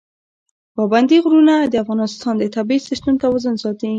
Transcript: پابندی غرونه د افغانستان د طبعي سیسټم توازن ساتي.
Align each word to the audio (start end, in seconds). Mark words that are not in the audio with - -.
پابندی 0.75 1.17
غرونه 1.25 1.55
د 1.71 1.73
افغانستان 1.83 2.33
د 2.37 2.43
طبعي 2.55 2.79
سیسټم 2.87 3.13
توازن 3.23 3.55
ساتي. 3.63 3.89